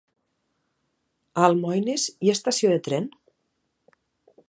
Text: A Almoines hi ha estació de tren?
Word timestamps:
A 1.41 1.43
Almoines 1.49 2.07
hi 2.15 2.33
ha 2.33 2.37
estació 2.41 2.75
de 2.75 2.83
tren? 2.91 3.11